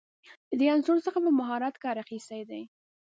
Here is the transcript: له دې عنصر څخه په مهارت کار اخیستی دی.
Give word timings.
له 0.49 0.55
دې 0.59 0.67
عنصر 0.73 0.97
څخه 1.07 1.19
په 1.25 1.29
مهارت 1.39 1.75
کار 1.83 1.95
اخیستی 2.03 2.41
دی. 2.49 2.61